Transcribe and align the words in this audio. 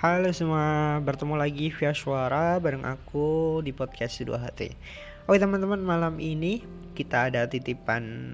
Halo 0.00 0.32
semua, 0.32 0.96
bertemu 1.04 1.36
lagi 1.36 1.68
via 1.68 1.92
suara 1.92 2.56
bareng 2.56 2.88
aku 2.88 3.60
di 3.60 3.68
podcast 3.68 4.24
2HT 4.24 4.72
Oke 5.28 5.36
teman-teman, 5.36 5.76
malam 5.76 6.16
ini 6.16 6.64
kita 6.96 7.28
ada 7.28 7.44
titipan 7.44 8.32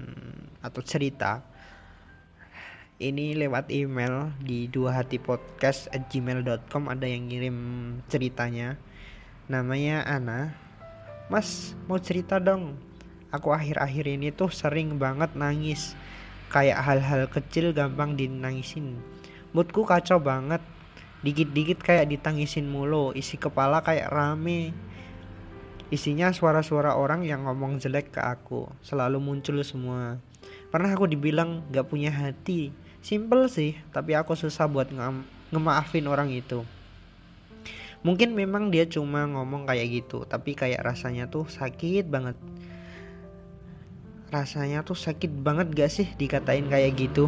atau 0.63 0.79
cerita. 0.79 1.43
Ini 3.03 3.35
lewat 3.35 3.67
email 3.67 4.31
di 4.39 4.71
2HT 4.71 5.19
podcast 5.19 5.91
at 5.91 6.07
gmail.com 6.07 6.87
ada 6.87 7.03
yang 7.03 7.27
ngirim 7.27 7.59
ceritanya. 8.07 8.79
Namanya 9.51 10.07
Ana. 10.07 10.55
Mas, 11.27 11.75
mau 11.91 11.99
cerita 11.99 12.39
dong. 12.39 12.79
Aku 13.35 13.51
akhir-akhir 13.51 14.07
ini 14.07 14.31
tuh 14.31 14.55
sering 14.55 14.95
banget 14.95 15.35
nangis. 15.35 15.99
Kayak 16.47 16.79
hal-hal 16.87 17.27
kecil 17.27 17.75
gampang 17.75 18.15
dinangisin. 18.15 19.03
Moodku 19.51 19.83
kacau 19.83 20.23
banget 20.23 20.63
dikit-dikit 21.27 21.83
kayak 21.83 22.07
ditangisin 22.07 22.71
mulu 22.71 23.11
isi 23.11 23.35
kepala 23.35 23.83
kayak 23.83 24.07
rame. 24.07 24.71
Isinya 25.91 26.31
suara-suara 26.31 26.95
orang 26.95 27.27
yang 27.27 27.43
ngomong 27.43 27.83
jelek 27.83 28.15
ke 28.15 28.23
aku 28.23 28.71
selalu 28.79 29.19
muncul 29.19 29.59
semua. 29.67 30.23
Pernah 30.71 30.95
aku 30.95 31.03
dibilang 31.11 31.67
gak 31.75 31.91
punya 31.91 32.15
hati. 32.15 32.71
Simple 33.03 33.51
sih 33.51 33.75
tapi 33.91 34.15
aku 34.15 34.39
susah 34.39 34.71
buat 34.71 34.87
nge 34.87 35.27
ngemaafin 35.51 36.07
orang 36.07 36.31
itu. 36.31 36.63
Mungkin 38.07 38.31
memang 38.31 38.71
dia 38.71 38.87
cuma 38.87 39.27
ngomong 39.27 39.67
kayak 39.67 39.87
gitu 39.91 40.23
tapi 40.23 40.55
kayak 40.55 40.79
rasanya 40.79 41.27
tuh 41.27 41.43
sakit 41.51 42.07
banget. 42.07 42.39
Rasanya 44.31 44.87
tuh 44.87 44.95
sakit 44.95 45.43
banget 45.43 45.75
gak 45.75 45.91
sih 45.91 46.07
dikatain 46.15 46.71
kayak 46.71 46.95
gitu 46.95 47.27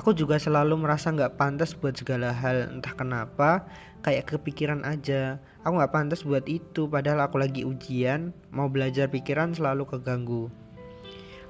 Aku 0.00 0.16
juga 0.16 0.40
selalu 0.40 0.80
merasa 0.80 1.12
nggak 1.12 1.36
pantas 1.36 1.76
buat 1.76 1.92
segala 1.92 2.32
hal 2.32 2.72
entah 2.72 2.96
kenapa 2.96 3.68
kayak 4.00 4.32
kepikiran 4.32 4.80
aja. 4.80 5.36
Aku 5.60 5.76
nggak 5.76 5.92
pantas 5.92 6.24
buat 6.24 6.48
itu 6.48 6.88
padahal 6.88 7.28
aku 7.28 7.36
lagi 7.36 7.68
ujian 7.68 8.32
mau 8.48 8.72
belajar 8.72 9.12
pikiran 9.12 9.52
selalu 9.52 9.84
keganggu. 9.84 10.48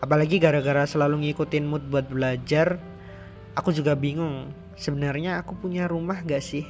Apalagi 0.03 0.43
gara-gara 0.43 0.83
selalu 0.83 1.31
ngikutin 1.31 1.63
mood 1.63 1.87
buat 1.95 2.11
belajar 2.11 2.83
aku 3.55 3.71
juga 3.71 3.95
bingung 3.95 4.51
sebenarnya 4.75 5.39
aku 5.39 5.55
punya 5.55 5.87
rumah 5.87 6.19
gak 6.27 6.43
sih? 6.43 6.67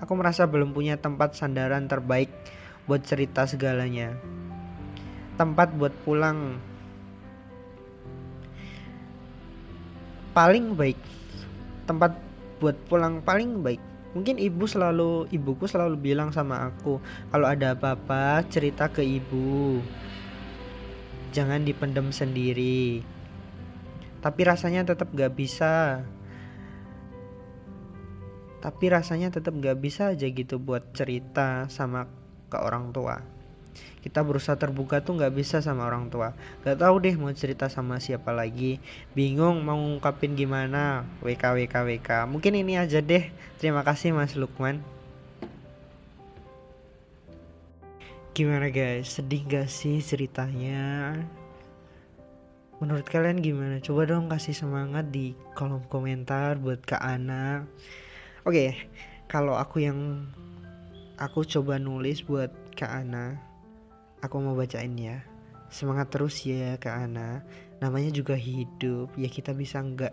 Aku 0.00 0.16
merasa 0.16 0.48
belum 0.48 0.72
punya 0.72 0.96
tempat 0.96 1.36
sandaran 1.36 1.84
terbaik 1.84 2.32
buat 2.88 3.04
cerita 3.04 3.44
segalanya. 3.44 4.16
Tempat 5.36 5.76
buat 5.76 5.92
pulang 6.00 6.56
paling 10.30 10.78
baik 10.78 10.98
tempat 11.88 12.14
buat 12.62 12.76
pulang 12.86 13.24
paling 13.24 13.64
baik. 13.64 13.82
Mungkin 14.10 14.42
ibu 14.42 14.66
selalu 14.66 15.30
ibuku 15.30 15.70
selalu 15.70 15.98
bilang 15.98 16.34
sama 16.34 16.70
aku 16.70 16.98
kalau 17.30 17.46
ada 17.46 17.74
apa-apa 17.74 18.46
cerita 18.50 18.90
ke 18.90 19.02
ibu. 19.02 19.78
Jangan 21.30 21.62
dipendam 21.62 22.10
sendiri. 22.10 23.06
Tapi 24.20 24.40
rasanya 24.42 24.82
tetap 24.82 25.14
gak 25.14 25.32
bisa. 25.38 26.02
Tapi 28.60 28.84
rasanya 28.92 29.30
tetap 29.32 29.56
gak 29.56 29.78
bisa 29.78 30.12
aja 30.12 30.26
gitu 30.26 30.58
buat 30.58 30.90
cerita 30.92 31.70
sama 31.70 32.04
ke 32.50 32.58
orang 32.58 32.90
tua 32.90 33.39
kita 34.00 34.24
berusaha 34.24 34.56
terbuka 34.56 35.04
tuh 35.04 35.20
nggak 35.20 35.34
bisa 35.36 35.60
sama 35.60 35.84
orang 35.84 36.08
tua. 36.08 36.32
Gak 36.64 36.80
tahu 36.80 37.00
deh 37.04 37.14
mau 37.14 37.30
cerita 37.30 37.68
sama 37.68 38.00
siapa 38.00 38.32
lagi. 38.32 38.80
Bingung 39.12 39.60
mau 39.60 39.76
ngungkapin 39.76 40.34
gimana. 40.38 41.04
WK 41.20 41.42
WK 41.56 41.74
WK 41.84 42.08
mungkin 42.30 42.56
ini 42.56 42.80
aja 42.80 43.04
deh. 43.04 43.28
Terima 43.60 43.84
kasih 43.84 44.16
Mas 44.16 44.34
Lukman. 44.38 44.80
Gimana 48.32 48.72
guys? 48.72 49.20
Sedih 49.20 49.44
gak 49.44 49.68
sih 49.68 50.00
ceritanya? 50.00 51.12
Menurut 52.80 53.04
kalian 53.04 53.44
gimana? 53.44 53.76
Coba 53.84 54.08
dong 54.08 54.32
kasih 54.32 54.56
semangat 54.56 55.12
di 55.12 55.36
kolom 55.52 55.84
komentar 55.92 56.56
buat 56.56 56.80
Kak 56.80 57.04
Ana. 57.04 57.68
Oke 58.48 58.72
kalau 59.30 59.54
aku 59.54 59.86
yang 59.86 60.26
aku 61.14 61.46
coba 61.46 61.78
nulis 61.78 62.26
buat 62.26 62.50
Kak 62.74 62.90
Ana 62.90 63.49
Aku 64.20 64.36
mau 64.36 64.52
bacain 64.52 64.92
ya. 65.00 65.24
Semangat 65.72 66.12
terus 66.12 66.44
ya 66.44 66.76
Kak 66.76 67.08
Ana. 67.08 67.40
Namanya 67.80 68.12
juga 68.12 68.36
hidup. 68.36 69.16
Ya 69.16 69.32
kita 69.32 69.56
bisa 69.56 69.80
nggak 69.80 70.12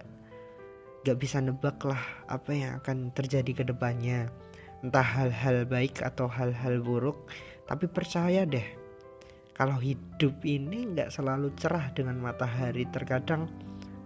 nggak 1.03 1.17
bisa 1.19 1.43
nebak 1.43 1.75
lah 1.83 1.99
apa 2.31 2.51
yang 2.55 2.71
akan 2.79 3.11
terjadi 3.11 3.51
ke 3.51 3.63
depannya. 3.67 4.31
Entah 4.79 5.03
hal-hal 5.03 5.67
baik 5.67 5.99
atau 5.99 6.31
hal-hal 6.31 6.79
buruk. 6.79 7.27
Tapi 7.67 7.91
percaya 7.91 8.47
deh. 8.47 8.63
Kalau 9.51 9.75
hidup 9.75 10.39
ini 10.47 10.87
nggak 10.87 11.11
selalu 11.11 11.51
cerah 11.59 11.91
dengan 11.91 12.15
matahari. 12.23 12.87
Terkadang 12.87 13.51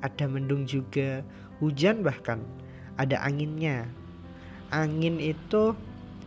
ada 0.02 0.26
mendung 0.26 0.66
juga. 0.66 1.22
Hujan 1.62 2.02
bahkan. 2.02 2.42
Ada 2.98 3.22
anginnya. 3.22 3.86
Angin 4.74 5.22
itu 5.22 5.78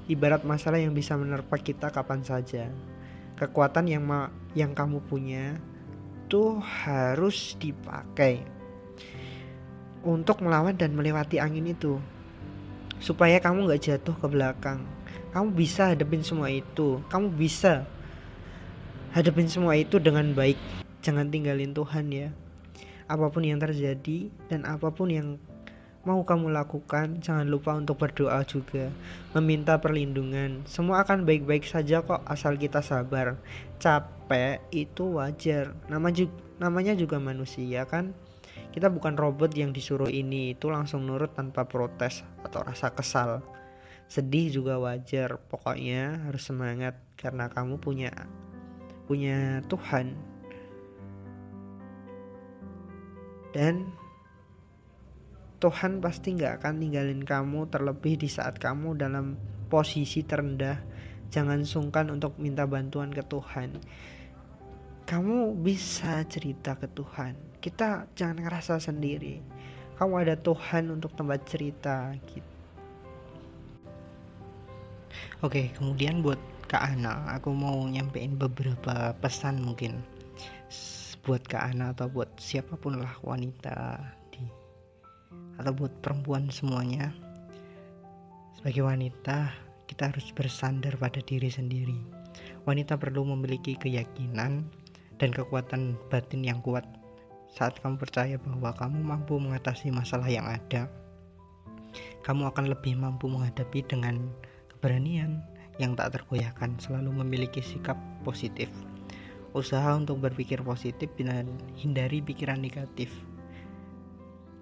ibarat 0.07 0.47
masalah 0.47 0.79
yang 0.79 0.95
bisa 0.95 1.19
menerpa 1.19 1.59
kita 1.59 1.91
kapan 1.91 2.23
saja 2.23 2.71
kekuatan 3.35 3.91
yang 3.91 4.07
ma 4.07 4.31
yang 4.55 4.71
kamu 4.71 5.03
punya 5.11 5.59
tuh 6.31 6.63
harus 6.63 7.59
dipakai 7.59 8.43
untuk 10.05 10.45
melawan 10.45 10.77
dan 10.77 10.93
melewati 10.95 11.41
angin 11.41 11.73
itu. 11.73 11.99
Supaya 13.03 13.41
kamu 13.43 13.67
nggak 13.67 13.83
jatuh 13.83 14.15
ke 14.17 14.27
belakang. 14.31 14.85
Kamu 15.35 15.51
bisa 15.51 15.91
hadapin 15.91 16.23
semua 16.23 16.49
itu. 16.53 17.03
Kamu 17.11 17.35
bisa 17.35 17.85
hadapin 19.11 19.51
semua 19.51 19.75
itu 19.75 19.99
dengan 19.99 20.31
baik. 20.33 20.57
Jangan 21.03 21.29
tinggalin 21.29 21.75
Tuhan 21.75 22.07
ya. 22.13 22.29
Apa 23.11 23.29
pun 23.29 23.45
yang 23.45 23.61
terjadi 23.61 24.33
dan 24.49 24.65
apa 24.65 24.89
pun 24.89 25.11
yang 25.13 25.37
mau 26.05 26.21
kamu 26.21 26.53
lakukan, 26.53 27.25
jangan 27.25 27.49
lupa 27.49 27.73
untuk 27.73 27.97
berdoa 27.97 28.45
juga, 28.45 28.93
meminta 29.33 29.81
perlindungan. 29.81 30.61
Semua 30.69 31.01
akan 31.01 31.25
baik-baik 31.25 31.65
saja 31.65 32.05
kok 32.05 32.21
asal 32.29 32.61
kita 32.61 32.85
sabar. 32.85 33.41
Capek 33.81 34.61
itu 34.69 35.17
wajar. 35.17 35.73
Nama 35.89 36.09
juga, 36.13 36.37
namanya 36.61 36.93
juga 36.93 37.17
manusia 37.17 37.89
kan. 37.89 38.13
Kita 38.71 38.93
bukan 38.93 39.17
robot 39.17 39.57
yang 39.57 39.73
disuruh 39.73 40.11
ini 40.13 40.53
itu 40.53 40.69
langsung 40.69 41.09
nurut 41.09 41.33
tanpa 41.33 41.65
protes 41.65 42.21
atau 42.45 42.61
rasa 42.63 42.93
kesal. 42.93 43.41
Sedih 44.05 44.53
juga 44.53 44.77
wajar. 44.77 45.41
Pokoknya 45.49 46.29
harus 46.29 46.45
semangat 46.45 47.01
karena 47.17 47.49
kamu 47.49 47.81
punya 47.81 48.13
punya 49.09 49.65
Tuhan. 49.71 50.13
Dan 53.55 54.04
Tuhan 55.65 56.05
pasti 56.05 56.37
nggak 56.37 56.61
akan 56.61 56.77
ninggalin 56.77 57.25
kamu 57.25 57.73
terlebih 57.73 58.21
di 58.21 58.29
saat 58.29 58.61
kamu 58.61 59.01
dalam 59.01 59.41
posisi 59.73 60.21
terendah. 60.21 60.77
Jangan 61.33 61.65
sungkan 61.65 62.13
untuk 62.13 62.37
minta 62.37 62.69
bantuan 62.69 63.09
ke 63.09 63.25
Tuhan. 63.25 63.81
Kamu 65.09 65.57
bisa 65.57 66.21
cerita 66.29 66.77
ke 66.77 66.85
Tuhan. 66.93 67.57
Kita 67.65 68.13
jangan 68.13 68.45
ngerasa 68.45 68.77
sendiri. 68.77 69.41
Kamu 69.97 70.21
ada 70.21 70.37
Tuhan 70.37 70.93
untuk 70.93 71.17
tempat 71.17 71.49
cerita 71.49 72.13
gitu. 72.29 72.53
Oke, 75.41 75.73
kemudian 75.73 76.21
buat 76.21 76.41
Kak 76.69 76.93
Ana, 76.93 77.25
aku 77.41 77.57
mau 77.57 77.89
nyampein 77.89 78.37
beberapa 78.37 79.17
pesan 79.17 79.65
mungkin 79.65 79.97
buat 81.25 81.41
Kak 81.49 81.73
Ana 81.73 81.97
atau 81.97 82.13
buat 82.13 82.29
siapa 82.37 82.77
pun 82.77 83.01
lah 83.01 83.17
wanita 83.25 83.97
atau 85.61 85.73
buat 85.75 85.93
perempuan 86.03 86.51
semuanya 86.51 87.15
sebagai 88.59 88.87
wanita 88.87 89.53
kita 89.85 90.11
harus 90.11 90.33
bersandar 90.33 90.97
pada 90.97 91.21
diri 91.21 91.53
sendiri. 91.53 92.01
Wanita 92.65 92.97
perlu 92.97 93.23
memiliki 93.29 93.77
keyakinan 93.77 94.65
dan 95.21 95.31
kekuatan 95.31 96.01
batin 96.09 96.41
yang 96.41 96.65
kuat. 96.65 96.89
Saat 97.53 97.79
kamu 97.85 98.01
percaya 98.01 98.41
bahwa 98.41 98.75
kamu 98.75 98.99
mampu 99.05 99.39
mengatasi 99.39 99.93
masalah 99.93 100.27
yang 100.27 100.49
ada 100.49 100.91
kamu 102.25 102.49
akan 102.51 102.73
lebih 102.73 102.97
mampu 102.97 103.29
menghadapi 103.29 103.85
dengan 103.85 104.33
keberanian 104.73 105.45
yang 105.77 105.93
tak 105.93 106.17
tergoyahkan 106.17 106.81
selalu 106.81 107.21
memiliki 107.21 107.61
sikap 107.61 108.01
positif. 108.25 108.73
Usaha 109.55 109.95
untuk 109.95 110.19
berpikir 110.19 110.65
positif 110.65 111.13
dan 111.21 111.47
hindari 111.79 112.19
pikiran 112.25 112.59
negatif 112.59 113.13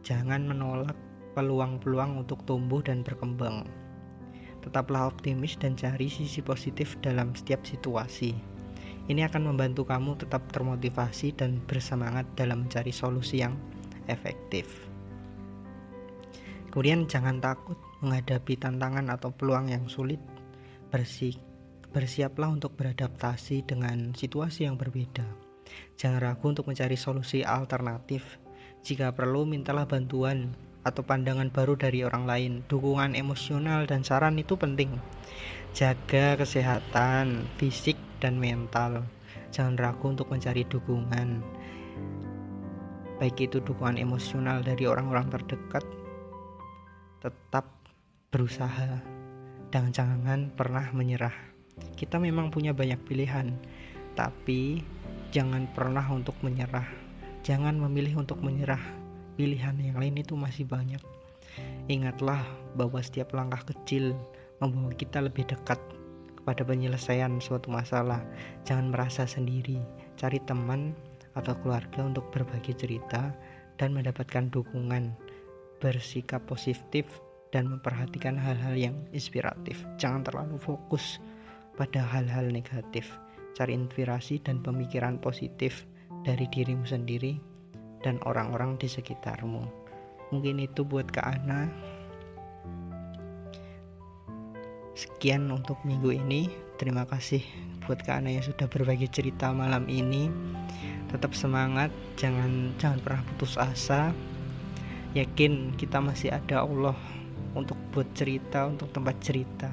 Jangan 0.03 0.51
menolak 0.51 0.99
peluang-peluang 1.39 2.27
untuk 2.27 2.43
tumbuh 2.43 2.83
dan 2.83 3.07
berkembang. 3.07 3.65
Tetaplah 4.63 5.11
optimis 5.11 5.59
dan 5.59 5.79
cari 5.79 6.07
sisi 6.11 6.43
positif 6.43 6.99
dalam 7.03 7.35
setiap 7.35 7.63
situasi. 7.63 8.35
Ini 9.11 9.27
akan 9.27 9.51
membantu 9.51 9.83
kamu 9.83 10.15
tetap 10.19 10.47
termotivasi 10.55 11.35
dan 11.35 11.59
bersemangat 11.67 12.27
dalam 12.39 12.67
mencari 12.67 12.95
solusi 12.95 13.43
yang 13.43 13.59
efektif. 14.07 14.87
Kemudian 16.71 17.11
jangan 17.11 17.43
takut 17.43 17.79
menghadapi 18.03 18.59
tantangan 18.59 19.11
atau 19.11 19.35
peluang 19.35 19.71
yang 19.71 19.87
sulit. 19.91 20.23
Bersiaplah 21.93 22.49
untuk 22.49 22.79
beradaptasi 22.79 23.67
dengan 23.67 24.17
situasi 24.17 24.65
yang 24.65 24.79
berbeda. 24.79 25.25
Jangan 25.97 26.21
ragu 26.21 26.49
untuk 26.49 26.69
mencari 26.69 26.97
solusi 26.97 27.45
alternatif. 27.45 28.42
Jika 28.83 29.15
perlu, 29.15 29.47
mintalah 29.47 29.87
bantuan 29.87 30.59
atau 30.83 31.07
pandangan 31.07 31.55
baru 31.55 31.79
dari 31.79 32.03
orang 32.03 32.27
lain. 32.27 32.53
Dukungan 32.67 33.15
emosional 33.15 33.87
dan 33.87 34.03
saran 34.03 34.35
itu 34.43 34.59
penting. 34.59 34.99
Jaga 35.71 36.35
kesehatan 36.35 37.47
fisik 37.63 37.95
dan 38.19 38.43
mental. 38.43 39.07
Jangan 39.55 39.79
ragu 39.79 40.11
untuk 40.11 40.27
mencari 40.35 40.67
dukungan. 40.67 41.43
Baik 43.23 43.47
itu 43.47 43.63
dukungan 43.63 44.03
emosional 44.03 44.67
dari 44.67 44.83
orang-orang 44.83 45.31
terdekat 45.31 45.87
tetap 47.23 47.71
berusaha 48.35 48.99
dan 49.71 49.95
jangan 49.95 50.51
pernah 50.51 50.91
menyerah. 50.91 51.35
Kita 51.95 52.19
memang 52.19 52.51
punya 52.51 52.75
banyak 52.75 52.99
pilihan, 53.07 53.55
tapi 54.19 54.83
jangan 55.31 55.71
pernah 55.71 56.03
untuk 56.11 56.35
menyerah. 56.43 57.02
Jangan 57.43 57.75
memilih 57.75 58.23
untuk 58.23 58.39
menyerah. 58.39 58.81
Pilihan 59.35 59.75
yang 59.83 59.99
lain 59.99 60.15
itu 60.15 60.39
masih 60.39 60.63
banyak. 60.63 61.03
Ingatlah 61.91 62.39
bahwa 62.79 63.03
setiap 63.03 63.35
langkah 63.35 63.67
kecil 63.67 64.15
membawa 64.63 64.95
kita 64.95 65.19
lebih 65.19 65.51
dekat 65.51 65.83
kepada 66.39 66.63
penyelesaian 66.63 67.43
suatu 67.43 67.67
masalah. 67.67 68.23
Jangan 68.63 68.95
merasa 68.95 69.27
sendiri. 69.27 69.83
Cari 70.15 70.39
teman 70.47 70.95
atau 71.35 71.59
keluarga 71.67 72.07
untuk 72.07 72.31
berbagi 72.31 72.79
cerita 72.79 73.35
dan 73.75 73.91
mendapatkan 73.91 74.47
dukungan 74.55 75.11
bersikap 75.83 76.47
positif 76.47 77.11
dan 77.51 77.67
memperhatikan 77.67 78.39
hal-hal 78.39 78.79
yang 78.79 78.97
inspiratif. 79.11 79.83
Jangan 79.99 80.23
terlalu 80.23 80.63
fokus 80.63 81.19
pada 81.75 82.07
hal-hal 82.07 82.47
negatif. 82.55 83.11
Cari 83.59 83.75
inspirasi 83.75 84.39
dan 84.41 84.63
pemikiran 84.63 85.19
positif 85.19 85.85
dari 86.23 86.47
dirimu 86.51 86.87
sendiri 86.87 87.39
dan 88.03 88.19
orang-orang 88.27 88.79
di 88.79 88.91
sekitarmu. 88.91 89.63
Mungkin 90.35 90.63
itu 90.63 90.83
buat 90.83 91.11
Kak 91.11 91.27
Ana. 91.27 91.69
Sekian 94.97 95.51
untuk 95.53 95.79
minggu 95.87 96.15
ini. 96.15 96.49
Terima 96.81 97.07
kasih 97.07 97.43
buat 97.87 98.03
Kak 98.03 98.23
Ana 98.25 98.35
yang 98.35 98.47
sudah 98.47 98.67
berbagi 98.67 99.07
cerita 99.07 99.55
malam 99.55 99.87
ini. 99.87 100.33
Tetap 101.13 101.37
semangat, 101.37 101.93
jangan 102.17 102.73
jangan 102.81 102.99
pernah 103.05 103.23
putus 103.29 103.61
asa 103.61 104.11
yakin 105.13 105.77
kita 105.77 106.01
masih 106.01 106.33
ada 106.33 106.65
Allah 106.65 106.97
untuk 107.53 107.77
buat 107.93 108.09
cerita 108.17 108.65
untuk 108.65 108.89
tempat 108.97 109.13
cerita 109.21 109.69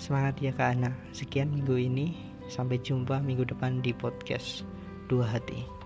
semangat 0.00 0.40
ya 0.40 0.56
Kak 0.56 0.80
Ana 0.80 0.90
sekian 1.12 1.52
minggu 1.52 1.76
ini 1.76 2.16
sampai 2.48 2.80
jumpa 2.80 3.20
minggu 3.20 3.44
depan 3.44 3.84
di 3.84 3.92
podcast 3.92 4.64
dua 5.08 5.26
hati. 5.26 5.83